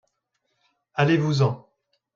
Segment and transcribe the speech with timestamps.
[0.95, 1.69] allez-vous en.